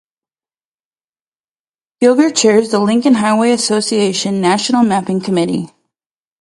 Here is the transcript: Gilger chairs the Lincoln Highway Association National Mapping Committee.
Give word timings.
Gilger 2.01 2.31
chairs 2.35 2.71
the 2.71 2.79
Lincoln 2.79 3.13
Highway 3.13 3.51
Association 3.51 4.41
National 4.41 4.81
Mapping 4.81 5.21
Committee. 5.21 5.69